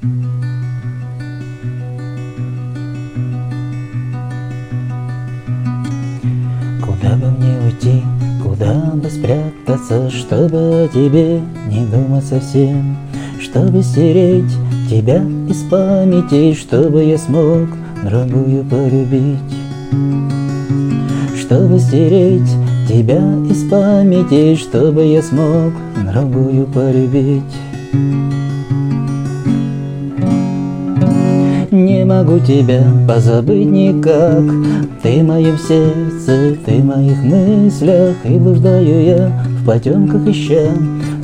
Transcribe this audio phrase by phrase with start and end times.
[0.00, 0.08] Куда
[7.16, 8.02] бы мне уйти,
[8.42, 12.96] куда бы спрятаться, чтобы о тебе не думать совсем,
[13.38, 14.50] чтобы стереть
[14.88, 17.68] тебя из памяти, чтобы я смог
[18.02, 19.38] другую полюбить,
[21.38, 22.50] чтобы стереть
[22.88, 23.20] тебя
[23.50, 25.74] из памяти, чтобы я смог
[26.10, 27.42] другую полюбить.
[32.20, 34.44] Могу тебя позабыть никак.
[35.02, 40.68] Ты в сердце, ты в моих мыслях И блуждаю я в потемках ища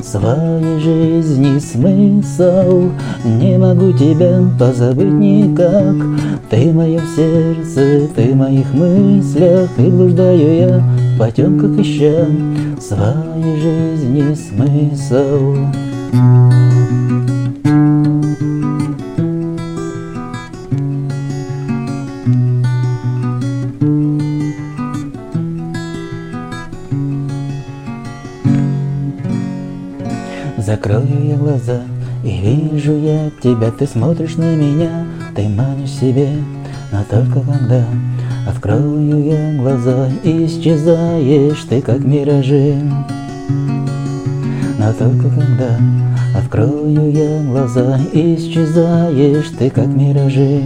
[0.03, 2.89] Своей жизни смысл
[3.23, 5.95] Не могу тебя позабыть никак.
[6.49, 10.83] Ты в сердце, ты в моих мыслях И блуждаю я
[11.13, 12.25] в потемках ища
[12.79, 15.57] Своей жизни смысл
[30.57, 31.81] Закрою я глаза
[32.23, 35.05] и вижу я тебя Ты смотришь на меня,
[35.35, 36.29] ты манишь себе
[36.91, 37.85] Но только когда
[38.49, 42.75] открою я глаза Исчезаешь ты как миражи.
[44.79, 45.77] Но только когда
[46.35, 50.63] открою я глаза Исчезаешь ты как миражи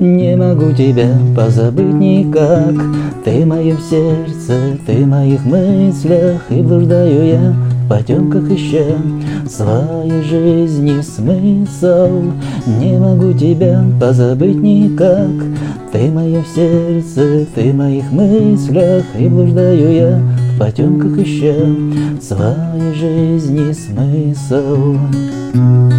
[0.00, 2.74] Не могу тебя позабыть никак.
[3.24, 8.96] Ты в моем сердце, ты моих мыслях И блуждаю я в потемках ища
[9.48, 12.30] Своей жизни смысл
[12.66, 15.30] Не могу тебя позабыть никак.
[15.90, 20.22] Ты в моем сердце, ты моих мыслях И блуждаю я
[20.54, 21.56] в потемках ища
[22.20, 24.96] Своей жизни смысл.
[25.54, 25.97] Не могу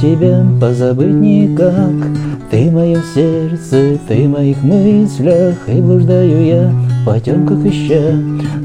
[0.00, 1.92] тебя позабыть никак.
[2.50, 8.14] Ты в моем сердце, ты в моих мыслях И блуждаю я в потемках ища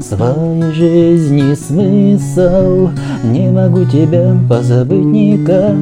[0.00, 2.90] Своей жизни смысл.
[3.24, 5.76] Не могу тебя позабыть никак.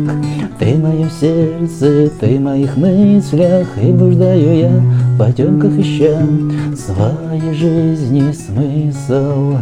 [0.58, 6.20] Ты в моем сердце, ты в моих мыслях И блуждаю я в потемках ища
[6.76, 9.56] Своей жизни смысл